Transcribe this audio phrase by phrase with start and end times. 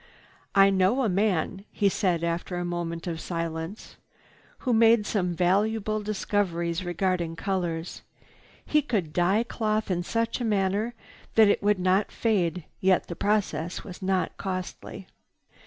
[0.55, 3.97] "I know a man," he said after a moment of silence,
[4.65, 8.01] "who made some valuable discoveries regarding colors.
[8.65, 10.95] He could dye cloth in such a manner
[11.35, 15.05] that it would not fade, yet the process was not costly.